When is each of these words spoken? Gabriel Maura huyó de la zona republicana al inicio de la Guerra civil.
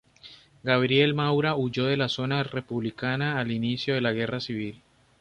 Gabriel 0.63 1.13
Maura 1.13 1.53
huyó 1.55 1.85
de 1.85 1.95
la 1.95 2.09
zona 2.09 2.41
republicana 2.41 3.37
al 3.37 3.51
inicio 3.51 3.93
de 3.93 4.01
la 4.01 4.11
Guerra 4.13 4.39
civil. 4.39 4.81